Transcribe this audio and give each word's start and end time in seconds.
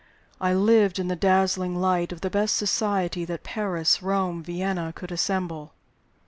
I 0.39 0.55
lived 0.55 0.97
in 0.97 1.09
the 1.09 1.15
dazzling 1.15 1.79
light 1.79 2.11
of 2.11 2.21
the 2.21 2.31
best 2.31 2.55
society 2.55 3.23
that 3.25 3.43
Paris, 3.43 4.01
Rome, 4.01 4.41
Vienna 4.41 4.91
could 4.95 5.11
assemble. 5.11 5.73